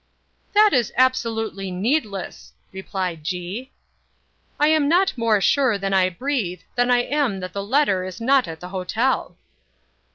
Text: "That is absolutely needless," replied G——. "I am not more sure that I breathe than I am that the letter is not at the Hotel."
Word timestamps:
"That 0.53 0.73
is 0.73 0.91
absolutely 0.97 1.69
needless," 1.69 2.53
replied 2.71 3.23
G——. 3.23 3.69
"I 4.59 4.67
am 4.69 4.89
not 4.89 5.15
more 5.15 5.39
sure 5.39 5.77
that 5.77 5.93
I 5.93 6.09
breathe 6.09 6.61
than 6.73 6.89
I 6.89 7.03
am 7.03 7.39
that 7.41 7.53
the 7.53 7.63
letter 7.63 8.03
is 8.03 8.19
not 8.19 8.47
at 8.47 8.61
the 8.61 8.69
Hotel." 8.69 9.37